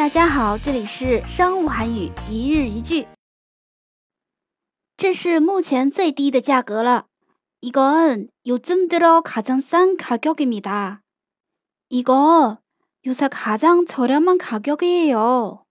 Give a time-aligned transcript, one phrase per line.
[0.00, 3.06] 大家好，这里是商务韩语一日一句。
[4.96, 7.04] 这是目前最低的价格了。
[7.60, 11.02] 이건요즘들어가장싼가격입니 다。
[11.90, 12.60] 이거
[13.02, 15.66] 요새가장저렴한가격이에 요。